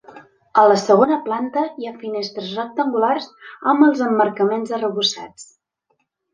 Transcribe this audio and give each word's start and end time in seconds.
A 0.61 0.61
la 0.69 0.77
segona 0.83 1.17
planta 1.27 1.63
hi 1.81 1.89
ha 1.89 1.93
finestres 1.99 2.49
rectangulars 2.61 3.29
amb 3.75 3.89
els 3.91 4.05
emmarcaments 4.09 4.77
arrebossats. 4.81 5.51